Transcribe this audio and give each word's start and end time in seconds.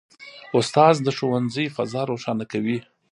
استاد 0.57 0.95
د 1.01 1.07
ښوونځي 1.17 1.65
فضا 1.75 2.01
روښانه 2.11 2.45
کوي. 2.51 2.77